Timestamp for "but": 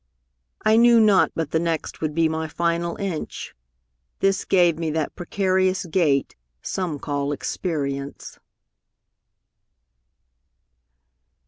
1.35-1.51